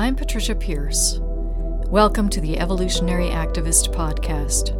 I'm 0.00 0.16
Patricia 0.16 0.54
Pearce. 0.54 1.18
Welcome 1.20 2.30
to 2.30 2.40
the 2.40 2.58
Evolutionary 2.58 3.26
Activist 3.26 3.94
Podcast. 3.94 4.74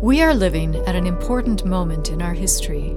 We 0.00 0.20
are 0.20 0.34
living 0.34 0.74
at 0.74 0.96
an 0.96 1.06
important 1.06 1.64
moment 1.64 2.08
in 2.08 2.20
our 2.20 2.32
history, 2.32 2.96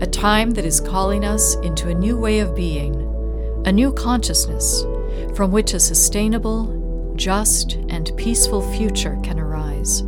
a 0.00 0.06
time 0.06 0.52
that 0.52 0.64
is 0.64 0.80
calling 0.80 1.24
us 1.24 1.56
into 1.64 1.88
a 1.88 1.94
new 1.94 2.16
way 2.16 2.38
of 2.38 2.54
being, 2.54 2.94
a 3.66 3.72
new 3.72 3.92
consciousness 3.92 4.84
from 5.34 5.50
which 5.50 5.74
a 5.74 5.80
sustainable, 5.80 7.12
just, 7.16 7.72
and 7.88 8.16
peaceful 8.16 8.62
future 8.76 9.18
can 9.24 9.40
arise. 9.40 10.02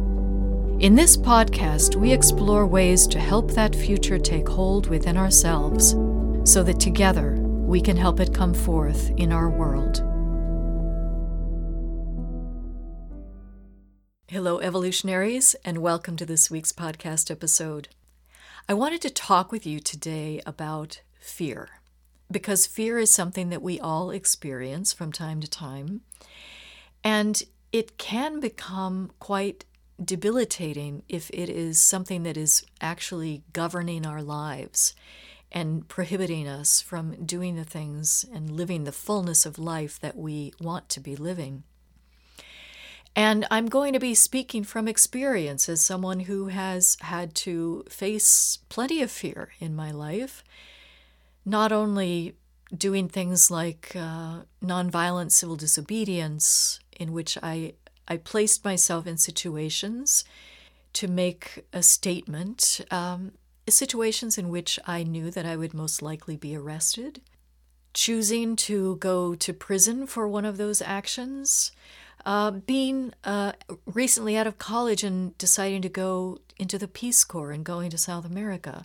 In 0.79 0.95
this 0.95 1.17
podcast, 1.17 1.97
we 1.97 2.13
explore 2.13 2.65
ways 2.65 3.09
to 3.09 3.19
help 3.19 3.51
that 3.51 3.75
future 3.75 4.21
take 4.21 4.49
hold 4.49 4.87
within 4.87 5.17
ourselves 5.17 5.97
so 6.49 6.63
that 6.63 6.79
together 6.79 7.33
we 7.33 7.81
can 7.81 7.97
help 7.97 8.21
it 8.21 8.33
come 8.33 8.55
forth 8.55 9.11
in 9.17 9.33
our 9.33 9.51
world. 9.51 10.08
Hello, 14.31 14.59
evolutionaries, 14.59 15.57
and 15.65 15.79
welcome 15.79 16.15
to 16.17 16.27
this 16.27 16.51
week's 16.51 16.71
podcast 16.71 17.31
episode. 17.31 17.89
I 18.69 18.75
wanted 18.75 19.01
to 19.01 19.11
talk 19.11 19.51
with 19.51 19.65
you 19.65 19.81
today 19.81 20.43
about 20.45 21.01
fear, 21.19 21.81
because 22.31 22.67
fear 22.67 22.99
is 22.99 23.11
something 23.11 23.49
that 23.49 23.63
we 23.63 23.81
all 23.81 24.11
experience 24.11 24.93
from 24.93 25.13
time 25.13 25.41
to 25.41 25.49
time, 25.49 26.03
and 27.03 27.43
it 27.73 27.97
can 27.97 28.39
become 28.39 29.13
quite 29.19 29.65
debilitating 29.99 31.05
if 31.09 31.31
it 31.31 31.49
is 31.49 31.81
something 31.81 32.23
that 32.25 32.37
is 32.37 32.67
actually 32.83 33.45
governing 33.55 34.05
our 34.05 34.21
lives 34.21 34.95
and 35.51 35.89
prohibiting 35.89 36.47
us 36.47 36.83
from 36.83 37.25
doing 37.25 37.57
the 37.57 37.65
things 37.65 38.27
and 38.31 38.51
living 38.51 38.85
the 38.85 38.93
fullness 38.93 39.47
of 39.47 39.59
life 39.59 39.99
that 39.99 40.19
we 40.19 40.53
want 40.61 40.91
to 40.91 41.01
be 41.01 41.17
living. 41.17 41.63
And 43.17 43.47
I'm 43.51 43.67
going 43.67 43.93
to 43.95 43.99
be 43.99 44.15
speaking 44.15 44.65
from 44.65 44.87
experience 44.87 45.69
as 45.69 45.81
someone 45.81 46.21
who 46.21 46.49
has 46.49 46.97
had 47.01 47.35
to 47.37 47.85
face 47.89 48.59
plenty 48.69 49.03
of 49.03 49.11
fear 49.11 49.51
in 49.59 49.75
my 49.75 49.91
life, 49.91 50.45
not 51.45 51.73
only 51.73 52.37
doing 52.77 53.09
things 53.09 53.51
like 53.51 53.93
uh, 53.97 54.41
nonviolent 54.63 55.33
civil 55.33 55.57
disobedience, 55.57 56.81
in 56.99 57.13
which 57.13 57.39
I, 57.43 57.75
I 58.07 58.19
placed 58.19 58.65
myself 58.65 59.07
in 59.07 59.17
situations 59.17 60.25
to 60.95 61.09
make 61.09 61.65
a 61.73 61.83
statement, 61.83 62.81
um, 62.91 63.33
situations 63.69 64.39
in 64.39 64.49
which 64.49 64.79
I 64.87 65.03
knew 65.03 65.31
that 65.31 65.47
I 65.47 65.57
would 65.57 65.75
most 65.75 66.03
likely 66.03 66.37
be 66.37 66.57
arrested, 66.57 67.21
choosing 67.95 68.57
to 68.57 68.97
go 68.97 69.35
to 69.35 69.53
prison 69.53 70.07
for 70.07 70.29
one 70.29 70.45
of 70.45 70.57
those 70.57 70.83
actions 70.83 71.73
uh, 72.29 72.51
being 72.51 73.11
uh, 73.25 73.53
recently 73.87 74.37
out 74.37 74.47
of 74.47 74.59
college 74.59 75.03
and 75.03 75.37
deciding 75.39 75.81
to 75.81 75.89
go 75.89 76.39
into 76.59 76.77
the 76.77 76.87
Peace 76.87 77.25
Corps 77.25 77.53
and 77.53 77.65
going 77.65 77.89
to 77.89 77.97
South 77.97 78.27
America. 78.27 78.85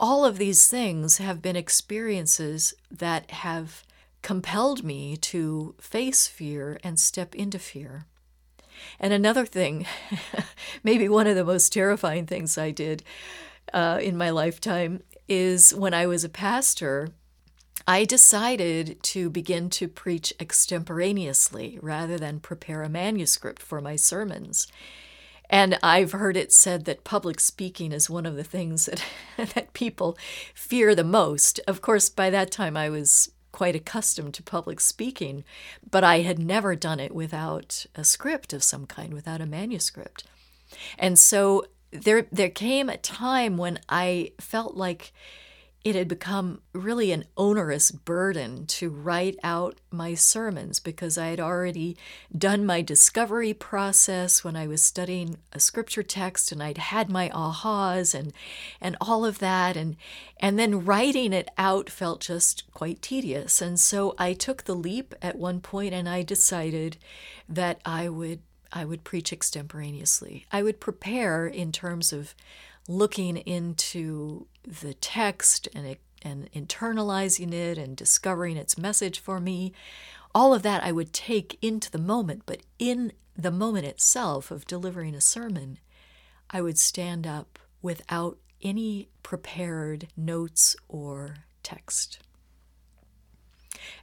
All 0.00 0.24
of 0.24 0.38
these 0.38 0.66
things 0.66 1.18
have 1.18 1.42
been 1.42 1.56
experiences 1.56 2.72
that 2.90 3.30
have 3.32 3.84
compelled 4.22 4.82
me 4.82 5.14
to 5.18 5.74
face 5.78 6.26
fear 6.26 6.80
and 6.82 6.98
step 6.98 7.34
into 7.34 7.58
fear. 7.58 8.06
And 8.98 9.12
another 9.12 9.44
thing, 9.44 9.84
maybe 10.82 11.06
one 11.06 11.26
of 11.26 11.36
the 11.36 11.44
most 11.44 11.70
terrifying 11.70 12.24
things 12.24 12.56
I 12.56 12.70
did 12.70 13.02
uh, 13.74 13.98
in 14.00 14.16
my 14.16 14.30
lifetime, 14.30 15.02
is 15.28 15.74
when 15.74 15.92
I 15.92 16.06
was 16.06 16.24
a 16.24 16.30
pastor, 16.30 17.10
I 17.86 18.04
decided 18.04 19.02
to 19.04 19.30
begin 19.30 19.70
to 19.70 19.88
preach 19.88 20.32
extemporaneously 20.40 21.78
rather 21.80 22.18
than 22.18 22.40
prepare 22.40 22.82
a 22.82 22.88
manuscript 22.88 23.62
for 23.62 23.80
my 23.80 23.96
sermons. 23.96 24.66
And 25.50 25.78
I've 25.82 26.12
heard 26.12 26.36
it 26.36 26.52
said 26.52 26.84
that 26.84 27.04
public 27.04 27.40
speaking 27.40 27.92
is 27.92 28.10
one 28.10 28.26
of 28.26 28.36
the 28.36 28.44
things 28.44 28.86
that, 28.86 29.02
that 29.54 29.72
people 29.72 30.18
fear 30.54 30.94
the 30.94 31.04
most. 31.04 31.60
Of 31.66 31.80
course, 31.80 32.10
by 32.10 32.30
that 32.30 32.50
time 32.50 32.76
I 32.76 32.90
was 32.90 33.30
quite 33.50 33.74
accustomed 33.74 34.34
to 34.34 34.42
public 34.42 34.78
speaking, 34.78 35.44
but 35.90 36.04
I 36.04 36.20
had 36.20 36.38
never 36.38 36.76
done 36.76 37.00
it 37.00 37.14
without 37.14 37.86
a 37.94 38.04
script 38.04 38.52
of 38.52 38.62
some 38.62 38.86
kind, 38.86 39.14
without 39.14 39.40
a 39.40 39.46
manuscript. 39.46 40.24
And 40.98 41.18
so 41.18 41.64
there 41.90 42.26
there 42.30 42.50
came 42.50 42.90
a 42.90 42.98
time 42.98 43.56
when 43.56 43.80
I 43.88 44.32
felt 44.38 44.76
like 44.76 45.12
it 45.84 45.94
had 45.94 46.08
become 46.08 46.60
really 46.72 47.12
an 47.12 47.24
onerous 47.36 47.90
burden 47.90 48.66
to 48.66 48.90
write 48.90 49.38
out 49.42 49.78
my 49.90 50.14
sermons 50.14 50.80
because 50.80 51.16
I 51.16 51.28
had 51.28 51.40
already 51.40 51.96
done 52.36 52.66
my 52.66 52.82
discovery 52.82 53.54
process 53.54 54.42
when 54.42 54.56
I 54.56 54.66
was 54.66 54.82
studying 54.82 55.38
a 55.52 55.60
scripture 55.60 56.02
text 56.02 56.50
and 56.50 56.62
I'd 56.62 56.78
had 56.78 57.08
my 57.08 57.28
ahas 57.30 58.14
and 58.14 58.32
and 58.80 58.96
all 59.00 59.24
of 59.24 59.38
that 59.38 59.76
and 59.76 59.96
and 60.40 60.58
then 60.58 60.84
writing 60.84 61.32
it 61.32 61.48
out 61.56 61.88
felt 61.88 62.20
just 62.20 62.70
quite 62.72 63.00
tedious 63.00 63.62
and 63.62 63.78
so 63.78 64.14
I 64.18 64.32
took 64.32 64.64
the 64.64 64.74
leap 64.74 65.14
at 65.22 65.38
one 65.38 65.60
point 65.60 65.94
and 65.94 66.08
I 66.08 66.22
decided 66.22 66.98
that 67.48 67.80
I 67.84 68.08
would 68.08 68.40
I 68.72 68.84
would 68.84 69.04
preach 69.04 69.32
extemporaneously. 69.32 70.46
I 70.52 70.62
would 70.62 70.80
prepare 70.80 71.46
in 71.46 71.72
terms 71.72 72.12
of 72.12 72.34
looking 72.88 73.36
into 73.36 74.46
the 74.66 74.94
text 74.94 75.68
and 75.74 75.96
and 76.22 76.50
internalizing 76.50 77.52
it 77.52 77.78
and 77.78 77.96
discovering 77.96 78.56
its 78.56 78.76
message 78.76 79.20
for 79.20 79.38
me 79.38 79.72
all 80.34 80.52
of 80.52 80.62
that 80.62 80.82
I 80.82 80.90
would 80.90 81.12
take 81.12 81.56
into 81.62 81.90
the 81.90 81.98
moment 81.98 82.42
but 82.44 82.62
in 82.80 83.12
the 83.36 83.52
moment 83.52 83.86
itself 83.86 84.50
of 84.50 84.66
delivering 84.66 85.14
a 85.14 85.20
sermon 85.20 85.78
I 86.50 86.60
would 86.60 86.78
stand 86.78 87.26
up 87.26 87.58
without 87.82 88.38
any 88.62 89.08
prepared 89.22 90.08
notes 90.16 90.76
or 90.88 91.36
text. 91.62 92.18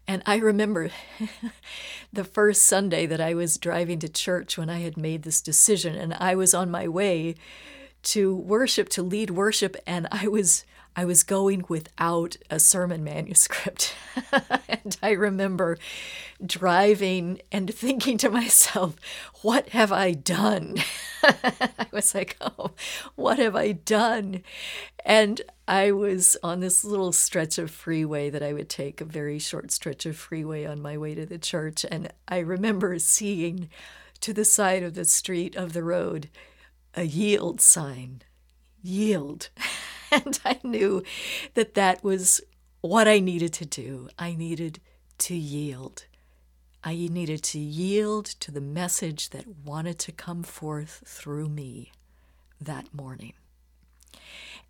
And 0.08 0.22
I 0.26 0.38
remember 0.38 0.92
the 2.14 2.24
first 2.24 2.64
Sunday 2.64 3.06
that 3.06 3.20
I 3.20 3.34
was 3.34 3.58
driving 3.58 4.00
to 4.00 4.10
church 4.10 4.58
when 4.58 4.70
I 4.70 4.80
had 4.80 4.98
made 4.98 5.24
this 5.24 5.42
decision, 5.42 5.96
and 5.96 6.14
I 6.14 6.36
was 6.36 6.54
on 6.54 6.70
my 6.72 6.88
way 6.88 7.36
to 8.06 8.36
worship 8.36 8.90
to 8.90 9.04
lead 9.04 9.32
worship 9.32 9.76
and 9.86 10.08
I 10.12 10.28
was 10.28 10.64
I 10.98 11.04
was 11.04 11.24
going 11.24 11.66
without 11.68 12.38
a 12.50 12.58
sermon 12.58 13.04
manuscript. 13.04 13.94
and 14.70 14.98
I 15.04 15.12
remember 15.12 15.78
driving 16.46 17.42
and 17.52 17.74
thinking 17.74 18.18
to 18.20 18.30
myself, 18.30 18.96
what 19.42 19.70
have 19.70 19.92
I 19.92 20.14
done? 20.14 20.78
I 21.24 21.88
was 21.92 22.16
like, 22.16 22.38
oh, 22.40 22.72
what 23.16 23.40
have 23.40 23.58
I 23.58 23.74
done? 23.74 24.44
And 25.06 25.42
I 25.68 25.92
was 25.92 26.38
on 26.42 26.62
this 26.62 26.86
little 26.86 27.12
stretch 27.12 27.58
of 27.58 27.72
freeway 27.72 28.30
that 28.30 28.44
I 28.44 28.54
would 28.54 28.70
take, 28.70 29.02
a 29.02 29.06
very 29.06 29.38
short 29.38 29.72
stretch 29.72 30.06
of 30.06 30.16
freeway 30.16 30.64
on 30.64 30.82
my 30.82 30.98
way 30.98 31.14
to 31.16 31.26
the 31.26 31.38
church. 31.38 31.86
And 31.92 32.14
I 32.30 32.40
remember 32.40 32.98
seeing 33.00 33.70
to 34.22 34.32
the 34.32 34.46
side 34.46 34.82
of 34.82 34.94
the 34.94 35.06
street 35.06 35.58
of 35.58 35.74
the 35.74 35.84
road 35.84 36.30
a 36.96 37.04
yield 37.04 37.62
sign. 37.62 38.22
Yield. 38.82 39.50
and 40.12 40.40
I 40.46 40.60
knew 40.64 41.04
that 41.54 41.74
that 41.76 42.04
was 42.04 42.42
what 42.82 43.08
I 43.08 43.20
needed 43.20 43.54
to 43.54 43.66
do. 43.66 44.10
I 44.18 44.36
needed 44.36 44.80
to 45.20 45.36
yield. 45.36 46.06
I 46.84 46.94
needed 46.94 47.42
to 47.44 47.60
yield 47.60 48.26
to 48.26 48.52
the 48.52 48.62
message 48.62 49.32
that 49.32 49.48
wanted 49.66 49.98
to 50.00 50.12
come 50.12 50.44
forth 50.44 51.04
through 51.06 51.50
me 51.50 51.92
that 52.62 52.94
morning. 52.94 53.34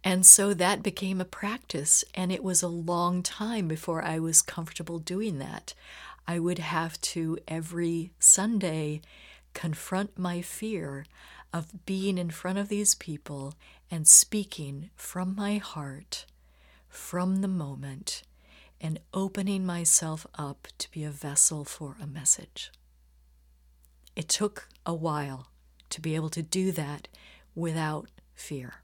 And 0.03 0.25
so 0.25 0.53
that 0.53 0.84
became 0.84 1.19
a 1.19 1.25
practice, 1.25 2.06
and 2.14 2.31
it 2.31 2.44
was 2.44 2.62
a 2.62 2.68
long 2.68 3.24
time 3.24 3.67
before 3.67 4.03
I 4.03 4.20
was 4.20 4.41
comfortable 4.41 5.00
doing 5.00 5.40
that. 5.40 5.73
I 6.28 6.40
would 6.40 6.59
have 6.59 7.02
to 7.02 7.38
every 7.47 8.11
Sunday 8.20 9.02
confront 9.53 10.17
my 10.17 10.41
fear 10.41 11.05
of 11.55 11.85
being 11.85 12.17
in 12.17 12.29
front 12.29 12.57
of 12.57 12.67
these 12.67 12.96
people 12.96 13.53
and 13.90 14.05
speaking 14.05 14.90
from 14.97 15.34
my 15.34 15.55
heart, 15.55 16.25
from 16.90 17.37
the 17.37 17.47
moment, 17.47 18.23
and 18.81 18.99
opening 19.13 19.66
myself 19.66 20.28
up 20.37 20.67
to 20.78 20.91
be 20.91 21.05
a 21.05 21.09
vessel 21.09 21.63
for 21.63 21.96
a 22.02 22.05
message. 22.05 22.73
It 24.17 24.28
took 24.28 24.67
a 24.85 24.93
while 24.93 25.47
to 25.91 26.02
be 26.02 26.13
able 26.13 26.29
to 26.31 26.41
do 26.41 26.73
that 26.73 27.07
without 27.55 28.09
fear. 28.34 28.81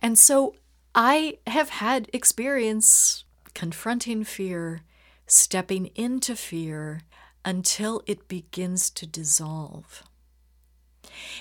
And 0.00 0.18
so 0.18 0.56
I 0.92 1.38
have 1.46 1.68
had 1.68 2.10
experience 2.12 3.22
confronting 3.54 4.24
fear, 4.24 4.80
stepping 5.28 5.86
into 5.94 6.34
fear 6.34 7.02
until 7.44 8.02
it 8.08 8.26
begins 8.26 8.90
to 8.90 9.06
dissolve. 9.06 10.02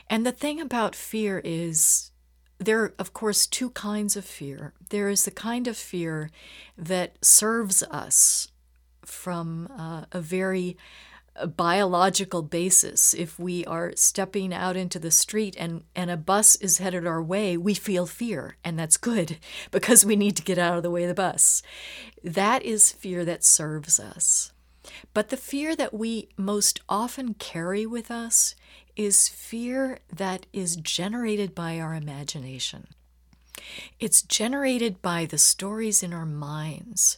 And 0.10 0.26
the 0.26 0.32
thing 0.32 0.60
about 0.60 0.96
fear 0.96 1.42
is 1.44 2.12
there 2.60 2.82
are, 2.82 2.94
of 3.00 3.14
course, 3.14 3.48
two 3.48 3.70
kinds 3.72 4.16
of 4.18 4.26
fear. 4.26 4.74
There 4.90 5.10
is 5.10 5.26
the 5.26 5.32
kind 5.32 5.68
of 5.68 5.78
fear 5.78 6.30
that 6.78 7.24
serves 7.24 7.84
us 7.84 8.50
from 9.06 9.70
uh, 9.78 10.06
a 10.12 10.20
very 10.20 10.78
uh, 11.36 11.48
biological 11.48 12.42
basis. 12.42 13.14
If 13.14 13.40
we 13.40 13.66
are 13.66 13.94
stepping 13.96 14.54
out 14.54 14.76
into 14.76 15.00
the 15.00 15.10
street 15.10 15.56
and, 15.58 15.84
and 15.96 16.12
a 16.12 16.18
bus 16.18 16.58
is 16.58 16.80
headed 16.80 17.08
our 17.08 17.24
way, 17.24 17.56
we 17.56 17.74
feel 17.74 18.06
fear, 18.06 18.58
and 18.64 18.78
that's 18.78 18.98
good 18.98 19.38
because 19.72 20.06
we 20.06 20.18
need 20.18 20.36
to 20.36 20.44
get 20.44 20.58
out 20.58 20.78
of 20.78 20.84
the 20.84 20.92
way 20.92 21.04
of 21.04 21.10
the 21.10 21.16
bus. 21.16 21.64
That 22.24 22.64
is 22.64 22.92
fear 22.92 23.24
that 23.24 23.46
serves 23.46 24.00
us. 24.00 24.52
But 25.14 25.30
the 25.30 25.38
fear 25.38 25.76
that 25.76 25.94
we 25.94 26.30
most 26.36 26.82
often 26.90 27.36
carry 27.36 27.86
with 27.86 28.12
us 28.12 28.56
is 29.00 29.30
fear 29.30 29.98
that 30.14 30.46
is 30.52 30.76
generated 30.76 31.56
by 31.56 31.80
our 31.80 31.96
imagination. 31.96 32.86
It's 33.98 34.22
generated 34.22 35.02
by 35.02 35.26
the 35.26 35.38
stories 35.38 36.04
in 36.04 36.12
our 36.12 36.26
minds 36.26 37.18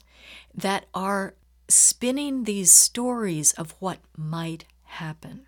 that 0.53 0.85
are 0.93 1.33
spinning 1.67 2.43
these 2.43 2.71
stories 2.71 3.53
of 3.53 3.73
what 3.79 3.97
might 4.15 4.65
happen. 4.83 5.47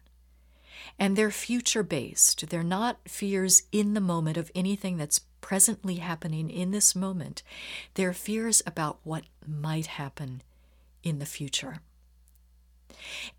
And 0.98 1.16
they're 1.16 1.30
future 1.30 1.84
based. 1.84 2.50
They're 2.50 2.64
not 2.64 2.98
fears 3.08 3.62
in 3.72 3.94
the 3.94 4.02
moment 4.02 4.36
of 4.36 4.50
anything 4.56 4.98
that's 4.98 5.22
presently 5.40 5.96
happening 5.96 6.50
in 6.50 6.72
this 6.72 6.96
moment. 6.96 7.44
They're 7.94 8.12
fears 8.12 8.64
about 8.66 8.98
what 9.04 9.26
might 9.46 9.86
happen 9.86 10.42
in 11.04 11.20
the 11.20 11.28
future. 11.28 11.82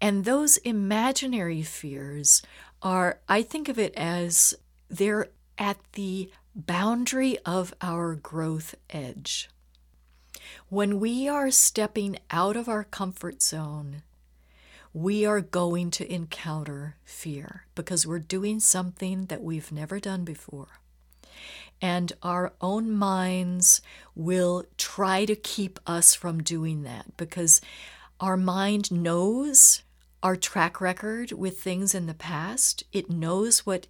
And 0.01 0.25
those 0.25 0.57
imaginary 0.59 1.63
fears 1.63 2.43
are, 2.83 3.21
I 3.29 3.43
think 3.43 3.69
of 3.69 3.79
it 3.79 3.95
as 3.97 4.55
they're 4.89 5.29
at 5.59 5.79
the 5.93 6.31
boundary 6.55 7.39
of 7.45 7.75
our 7.81 8.15
growth 8.15 8.75
edge. 8.91 9.49
When 10.69 11.01
we 11.01 11.29
are 11.29 11.51
stepping 11.51 12.19
out 12.31 12.57
of 12.57 12.69
our 12.69 12.85
comfort 12.85 13.43
zone, 13.43 14.03
we 14.93 15.27
are 15.27 15.41
going 15.41 15.91
to 15.91 16.13
encounter 16.13 16.97
fear 17.05 17.67
because 17.75 18.07
we're 18.07 18.21
doing 18.21 18.61
something 18.61 19.27
that 19.27 19.43
we've 19.43 19.73
never 19.73 19.99
done 19.99 20.25
before. 20.25 20.81
And 21.83 22.13
our 22.23 22.53
own 22.61 22.93
minds 22.93 23.83
will 24.15 24.65
try 24.79 25.25
to 25.25 25.35
keep 25.35 25.81
us 25.87 26.15
from 26.15 26.43
doing 26.43 26.85
that 26.85 27.17
because 27.17 27.61
our 28.25 28.39
mind 28.39 28.91
knows 28.91 29.83
our 30.23 30.35
track 30.35 30.81
record 30.81 31.31
with 31.33 31.61
things 31.61 31.95
in 31.95 32.07
the 32.07 32.15
past. 32.15 32.83
It 32.91 33.11
knows 33.11 33.67
what 33.67 33.87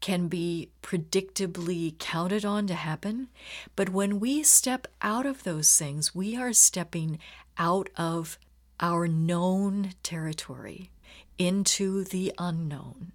can 0.00 0.28
be 0.28 0.68
predictably 0.84 1.98
counted 1.98 2.44
on 2.44 2.68
to 2.68 2.74
happen. 2.74 3.26
But 3.74 3.88
when 3.88 4.20
we 4.20 4.44
step 4.44 4.86
out 5.02 5.26
of 5.26 5.42
those 5.42 5.76
things, 5.76 6.14
we 6.14 6.36
are 6.36 6.52
stepping 6.52 7.18
out 7.58 7.90
of 7.96 8.38
our 8.78 9.08
known 9.08 9.94
territory 10.04 10.92
into 11.36 12.04
the 12.04 12.32
unknown. 12.38 13.10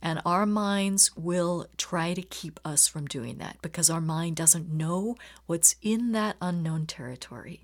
And 0.00 0.22
our 0.24 0.46
minds 0.46 1.10
will 1.16 1.66
try 1.76 2.14
to 2.14 2.22
keep 2.22 2.60
us 2.64 2.86
from 2.86 3.06
doing 3.06 3.38
that 3.38 3.56
because 3.62 3.90
our 3.90 4.00
mind 4.00 4.36
doesn't 4.36 4.72
know 4.72 5.16
what's 5.46 5.74
in 5.82 6.12
that 6.12 6.36
unknown 6.40 6.86
territory. 6.86 7.62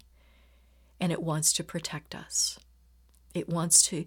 And 1.01 1.11
it 1.13 1.23
wants 1.23 1.53
to 1.55 1.65
protect 1.65 2.15
us. 2.15 2.59
It 3.35 3.49
wants 3.49 3.83
to 3.85 4.05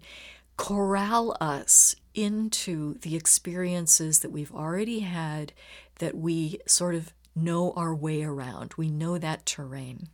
corral 0.56 1.36
us 1.40 1.96
into 2.14 2.98
the 3.00 3.16
experiences 3.16 4.20
that 4.20 4.30
we've 4.30 4.54
already 4.54 5.00
had 5.00 5.52
that 5.98 6.16
we 6.16 6.60
sort 6.66 6.94
of 6.94 7.12
know 7.34 7.72
our 7.72 7.94
way 7.94 8.22
around. 8.22 8.74
We 8.76 8.90
know 8.90 9.18
that 9.18 9.46
terrain. 9.46 10.08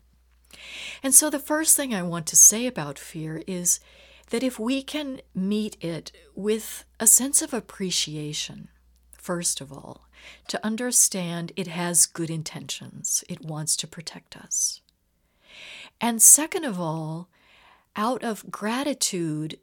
And 1.02 1.14
so, 1.14 1.30
the 1.30 1.38
first 1.38 1.76
thing 1.76 1.94
I 1.94 2.02
want 2.02 2.26
to 2.28 2.36
say 2.36 2.66
about 2.66 2.98
fear 2.98 3.42
is 3.46 3.80
that 4.30 4.42
if 4.42 4.58
we 4.58 4.82
can 4.82 5.20
meet 5.34 5.76
it 5.80 6.12
with 6.34 6.84
a 6.98 7.06
sense 7.06 7.42
of 7.42 7.52
appreciation, 7.52 8.68
first 9.12 9.60
of 9.60 9.72
all, 9.72 10.08
to 10.48 10.64
understand 10.64 11.52
it 11.56 11.66
has 11.66 12.06
good 12.06 12.30
intentions, 12.30 13.24
it 13.28 13.44
wants 13.44 13.76
to 13.76 13.86
protect 13.86 14.36
us. 14.36 14.80
And 16.00 16.22
second 16.22 16.64
of 16.64 16.80
all, 16.80 17.28
out 17.94 18.22
of 18.24 18.50
gratitude 18.50 19.58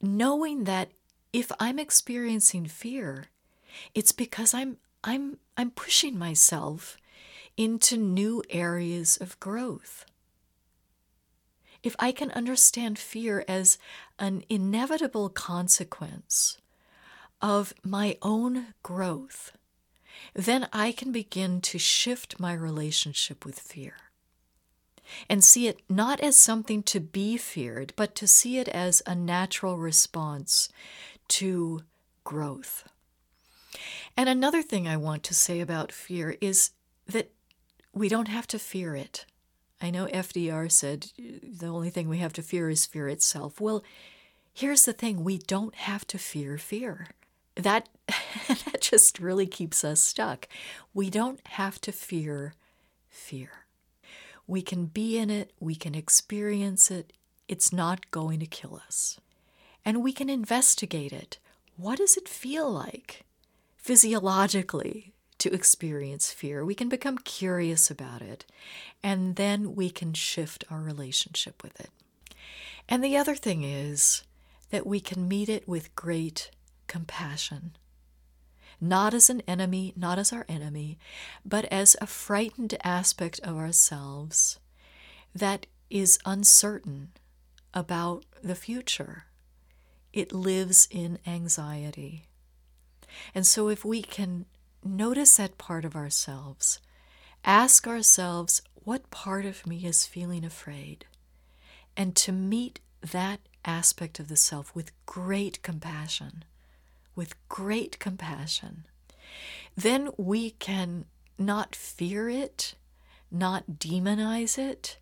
knowing 0.00 0.64
that 0.64 0.90
if 1.32 1.52
I'm 1.60 1.78
experiencing 1.78 2.66
fear, 2.66 3.26
it's 3.94 4.12
because 4.12 4.52
I'm 4.52 4.78
I'm 5.04 5.38
I'm 5.56 5.70
pushing 5.70 6.18
myself 6.18 6.96
into 7.56 7.96
new 7.96 8.42
areas 8.50 9.16
of 9.16 9.38
growth. 9.40 10.04
If 11.82 11.96
I 11.98 12.12
can 12.12 12.30
understand 12.32 12.98
fear 12.98 13.44
as 13.48 13.78
an 14.18 14.44
inevitable 14.48 15.28
consequence 15.28 16.58
of 17.40 17.74
my 17.82 18.16
own 18.22 18.74
growth, 18.82 19.52
then 20.34 20.68
I 20.72 20.92
can 20.92 21.10
begin 21.10 21.60
to 21.62 21.78
shift 21.78 22.38
my 22.38 22.52
relationship 22.52 23.44
with 23.44 23.58
fear 23.58 23.94
and 25.28 25.42
see 25.42 25.68
it 25.68 25.80
not 25.88 26.20
as 26.20 26.38
something 26.38 26.82
to 26.84 27.00
be 27.00 27.36
feared, 27.36 27.92
but 27.96 28.14
to 28.16 28.26
see 28.26 28.58
it 28.58 28.68
as 28.68 29.02
a 29.06 29.14
natural 29.14 29.78
response 29.78 30.68
to 31.28 31.82
growth. 32.24 32.88
And 34.16 34.28
another 34.28 34.62
thing 34.62 34.86
I 34.86 34.96
want 34.96 35.22
to 35.24 35.34
say 35.34 35.60
about 35.60 35.92
fear 35.92 36.36
is 36.40 36.70
that 37.06 37.30
we 37.94 38.08
don't 38.08 38.28
have 38.28 38.46
to 38.48 38.58
fear 38.58 38.94
it. 38.94 39.26
I 39.80 39.90
know 39.90 40.06
FDR 40.06 40.70
said 40.70 41.08
the 41.18 41.66
only 41.66 41.90
thing 41.90 42.08
we 42.08 42.18
have 42.18 42.32
to 42.34 42.42
fear 42.42 42.70
is 42.70 42.86
fear 42.86 43.08
itself. 43.08 43.60
Well, 43.60 43.82
here's 44.52 44.84
the 44.84 44.92
thing 44.92 45.24
we 45.24 45.38
don't 45.38 45.74
have 45.74 46.06
to 46.08 46.18
fear 46.18 46.58
fear. 46.58 47.08
That, 47.56 47.88
that 48.48 48.80
just 48.80 49.18
really 49.18 49.46
keeps 49.46 49.84
us 49.84 50.00
stuck. 50.00 50.46
We 50.94 51.10
don't 51.10 51.40
have 51.48 51.80
to 51.82 51.92
fear 51.92 52.54
fear. 53.08 53.61
We 54.46 54.62
can 54.62 54.86
be 54.86 55.18
in 55.18 55.30
it, 55.30 55.52
we 55.60 55.74
can 55.74 55.94
experience 55.94 56.90
it, 56.90 57.12
it's 57.48 57.72
not 57.72 58.10
going 58.10 58.40
to 58.40 58.46
kill 58.46 58.80
us. 58.86 59.18
And 59.84 60.02
we 60.02 60.12
can 60.12 60.28
investigate 60.28 61.12
it. 61.12 61.38
What 61.76 61.98
does 61.98 62.16
it 62.16 62.28
feel 62.28 62.70
like 62.70 63.24
physiologically 63.76 65.12
to 65.38 65.52
experience 65.52 66.32
fear? 66.32 66.64
We 66.64 66.74
can 66.74 66.88
become 66.88 67.18
curious 67.18 67.90
about 67.90 68.22
it, 68.22 68.44
and 69.02 69.36
then 69.36 69.74
we 69.74 69.90
can 69.90 70.12
shift 70.12 70.64
our 70.70 70.80
relationship 70.80 71.62
with 71.62 71.80
it. 71.80 71.90
And 72.88 73.02
the 73.02 73.16
other 73.16 73.34
thing 73.34 73.64
is 73.64 74.22
that 74.70 74.86
we 74.86 75.00
can 75.00 75.28
meet 75.28 75.48
it 75.48 75.68
with 75.68 75.94
great 75.96 76.50
compassion 76.86 77.76
not 78.82 79.14
as 79.14 79.30
an 79.30 79.40
enemy, 79.46 79.94
not 79.96 80.18
as 80.18 80.32
our 80.32 80.44
enemy, 80.48 80.98
but 81.44 81.64
as 81.66 81.96
a 82.00 82.06
frightened 82.06 82.76
aspect 82.82 83.38
of 83.44 83.56
ourselves 83.56 84.58
that 85.32 85.66
is 85.88 86.18
uncertain 86.26 87.12
about 87.72 88.24
the 88.42 88.56
future. 88.56 89.26
It 90.12 90.32
lives 90.32 90.88
in 90.90 91.20
anxiety. 91.26 92.26
And 93.34 93.46
so, 93.46 93.68
if 93.68 93.84
we 93.84 94.02
can 94.02 94.46
notice 94.84 95.36
that 95.36 95.58
part 95.58 95.84
of 95.84 95.94
ourselves, 95.94 96.80
ask 97.44 97.86
ourselves, 97.86 98.62
what 98.74 99.10
part 99.10 99.44
of 99.44 99.66
me 99.66 99.86
is 99.86 100.06
feeling 100.06 100.44
afraid? 100.44 101.06
And 101.96 102.16
to 102.16 102.32
meet 102.32 102.80
that 103.00 103.40
aspect 103.64 104.18
of 104.18 104.26
the 104.26 104.36
self 104.36 104.74
with 104.74 104.90
great 105.06 105.62
compassion 105.62 106.44
with 107.14 107.36
great 107.48 107.98
compassion, 107.98 108.86
then 109.76 110.10
we 110.16 110.50
can 110.50 111.06
not 111.38 111.74
fear 111.74 112.28
it, 112.28 112.74
not 113.30 113.78
demonize 113.78 114.58
it, 114.58 114.98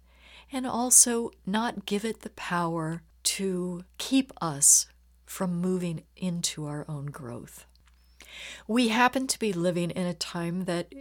and 0.53 0.67
also 0.67 1.31
not 1.47 1.87
give 1.87 2.05
it 2.05 2.21
the 2.21 2.31
power 2.31 3.03
to 3.23 3.85
keep 3.99 4.33
us 4.41 4.87
from 5.27 5.61
moving 5.61 6.03
into 6.17 6.67
our 6.67 6.85
own 6.89 7.07
growth. 7.07 7.67
We 8.67 8.89
happen 8.89 9.27
to 9.29 9.39
be 9.39 9.53
living 9.53 9.91
in 9.91 10.07
a 10.07 10.15
time 10.15 10.65
that 10.65 10.93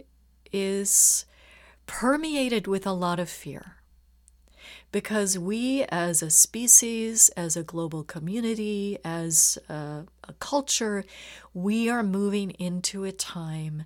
is 0.52 1.24
permeated 1.86 2.66
with 2.66 2.86
a 2.86 2.92
lot 2.92 3.18
of 3.18 3.28
fear 3.28 3.79
because 4.92 5.38
we 5.38 5.84
as 5.84 6.22
a 6.22 6.30
species, 6.30 7.28
as 7.30 7.56
a 7.56 7.62
global 7.62 8.02
community, 8.02 8.98
as 9.04 9.58
a, 9.68 10.04
a 10.28 10.32
culture, 10.38 11.04
we 11.54 11.88
are 11.88 12.02
moving 12.02 12.50
into 12.52 13.04
a 13.04 13.12
time 13.12 13.84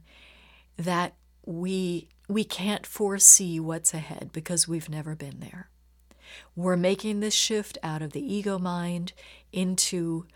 that 0.77 1.15
we 1.47 2.09
we 2.27 2.43
can't 2.43 2.87
foresee 2.87 3.61
what's 3.61 3.93
ahead 3.93 4.31
because 4.33 4.67
we've 4.67 4.89
never 4.89 5.15
been 5.15 5.41
there. 5.41 5.69
We're 6.57 6.77
making 6.77 7.21
this 7.21 7.35
shift 7.35 7.77
out 7.83 8.01
of 8.01 8.13
the 8.13 8.35
ego 8.35 8.59
mind 8.59 9.13
into 9.53 10.27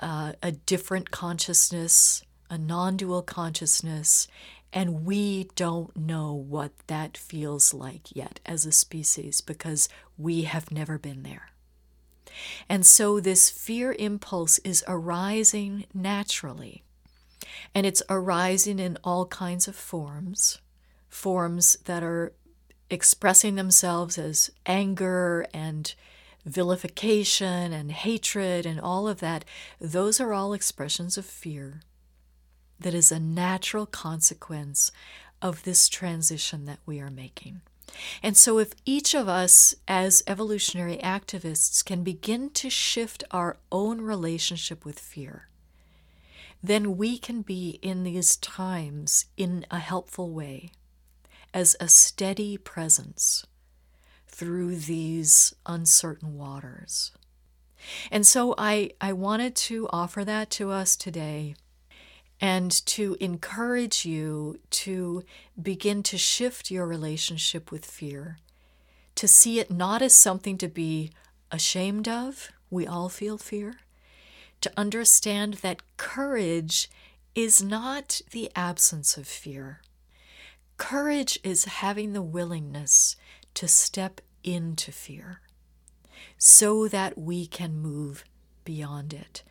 uh, 0.00 0.32
a 0.42 0.52
different 0.52 1.10
consciousness, 1.10 2.22
a 2.50 2.58
non 2.58 2.96
dual 2.96 3.22
consciousness, 3.22 4.28
and 4.74 5.06
we 5.06 5.48
don't 5.54 5.96
know 5.96 6.34
what 6.34 6.72
that 6.88 7.16
feels 7.16 7.72
like 7.72 8.14
yet 8.14 8.40
as 8.44 8.66
a 8.66 8.72
species 8.72 9.40
because 9.40 9.88
we 10.18 10.42
have 10.42 10.72
never 10.72 10.98
been 10.98 11.22
there. 11.22 11.50
And 12.68 12.84
so 12.84 13.20
this 13.20 13.48
fear 13.48 13.94
impulse 13.96 14.58
is 14.58 14.82
arising 14.88 15.84
naturally. 15.94 16.82
And 17.72 17.86
it's 17.86 18.02
arising 18.10 18.80
in 18.80 18.98
all 19.04 19.26
kinds 19.26 19.68
of 19.68 19.76
forms, 19.76 20.58
forms 21.08 21.76
that 21.84 22.02
are 22.02 22.32
expressing 22.90 23.54
themselves 23.54 24.18
as 24.18 24.50
anger 24.66 25.46
and 25.54 25.94
vilification 26.44 27.72
and 27.72 27.92
hatred 27.92 28.66
and 28.66 28.80
all 28.80 29.06
of 29.06 29.20
that. 29.20 29.44
Those 29.80 30.20
are 30.20 30.32
all 30.32 30.52
expressions 30.52 31.16
of 31.16 31.24
fear 31.24 31.82
that 32.80 32.94
is 32.94 33.12
a 33.12 33.20
natural 33.20 33.86
consequence 33.86 34.90
of 35.40 35.62
this 35.64 35.88
transition 35.88 36.64
that 36.64 36.80
we 36.86 37.00
are 37.00 37.10
making. 37.10 37.60
And 38.22 38.36
so, 38.36 38.58
if 38.58 38.72
each 38.84 39.14
of 39.14 39.28
us 39.28 39.74
as 39.86 40.22
evolutionary 40.26 40.96
activists 40.96 41.84
can 41.84 42.02
begin 42.02 42.50
to 42.50 42.70
shift 42.70 43.22
our 43.30 43.58
own 43.70 44.00
relationship 44.00 44.84
with 44.84 44.98
fear, 44.98 45.48
then 46.62 46.96
we 46.96 47.18
can 47.18 47.42
be 47.42 47.78
in 47.82 48.04
these 48.04 48.36
times 48.38 49.26
in 49.36 49.66
a 49.70 49.78
helpful 49.78 50.30
way, 50.30 50.70
as 51.52 51.76
a 51.78 51.88
steady 51.88 52.56
presence 52.56 53.44
through 54.26 54.76
these 54.76 55.54
uncertain 55.66 56.36
waters. 56.36 57.12
And 58.10 58.26
so 58.26 58.54
I, 58.56 58.90
I 59.00 59.12
wanted 59.12 59.54
to 59.56 59.88
offer 59.90 60.24
that 60.24 60.50
to 60.52 60.70
us 60.70 60.96
today 60.96 61.54
and 62.40 62.70
to 62.86 63.16
encourage 63.20 64.04
you 64.04 64.58
to 64.70 65.22
begin 65.60 66.02
to 66.04 66.18
shift 66.18 66.70
your 66.70 66.86
relationship 66.86 67.70
with 67.70 67.84
fear, 67.84 68.38
to 69.14 69.28
see 69.28 69.58
it 69.58 69.70
not 69.70 70.02
as 70.02 70.14
something 70.14 70.58
to 70.58 70.68
be 70.68 71.10
ashamed 71.50 72.08
of. 72.08 72.50
We 72.70 72.86
all 72.86 73.08
feel 73.08 73.38
fear. 73.38 73.76
To 74.60 74.72
understand 74.76 75.54
that 75.54 75.82
courage 75.96 76.90
is 77.34 77.62
not 77.62 78.20
the 78.30 78.50
absence 78.56 79.16
of 79.16 79.26
fear. 79.26 79.80
Courage 80.76 81.38
is 81.44 81.64
having 81.66 82.12
the 82.12 82.22
willingness 82.22 83.16
to 83.54 83.68
step 83.68 84.20
into 84.42 84.90
fear 84.90 85.40
so 86.38 86.88
that 86.88 87.16
we 87.16 87.46
can 87.46 87.78
move 87.78 88.24
beyond 88.64 89.12
it, 89.12 89.42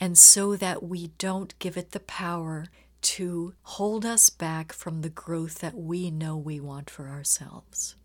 and 0.00 0.16
so 0.16 0.56
that 0.56 0.82
we 0.82 1.08
don't 1.18 1.58
give 1.58 1.76
it 1.76 1.92
the 1.92 2.00
power 2.00 2.66
to 3.02 3.54
hold 3.62 4.06
us 4.06 4.30
back 4.30 4.72
from 4.72 5.00
the 5.00 5.10
growth 5.10 5.58
that 5.58 5.76
we 5.76 6.10
know 6.10 6.36
we 6.36 6.60
want 6.60 6.88
for 6.88 7.08
ourselves. 7.08 7.96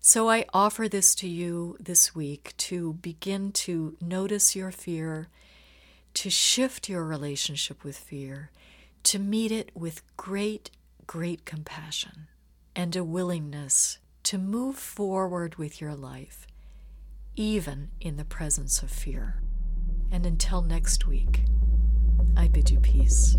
So 0.00 0.28
I 0.28 0.46
offer 0.52 0.88
this 0.88 1.14
to 1.16 1.28
you 1.28 1.76
this 1.78 2.14
week 2.14 2.54
to 2.58 2.94
begin 2.94 3.52
to 3.52 3.96
notice 4.00 4.56
your 4.56 4.72
fear, 4.72 5.28
to 6.14 6.30
shift 6.30 6.88
your 6.88 7.04
relationship 7.04 7.84
with 7.84 7.96
fear, 7.96 8.50
to 9.04 9.18
meet 9.18 9.52
it 9.52 9.70
with 9.74 10.02
great, 10.16 10.70
great 11.06 11.44
compassion 11.44 12.26
and 12.74 12.96
a 12.96 13.04
willingness 13.04 13.98
to 14.24 14.38
move 14.38 14.76
forward 14.76 15.56
with 15.56 15.80
your 15.80 15.94
life, 15.94 16.46
even 17.36 17.90
in 18.00 18.16
the 18.16 18.24
presence 18.24 18.82
of 18.82 18.90
fear. 18.90 19.40
And 20.12 20.26
until 20.26 20.62
next 20.62 21.06
week, 21.06 21.44
I 22.36 22.48
bid 22.48 22.70
you 22.70 22.80
peace. 22.80 23.36